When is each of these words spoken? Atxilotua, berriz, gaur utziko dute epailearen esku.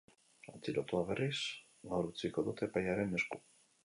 Atxilotua, 0.51 1.01
berriz, 1.09 1.41
gaur 1.91 2.07
utziko 2.13 2.45
dute 2.47 2.67
epailearen 2.69 3.15
esku. 3.21 3.41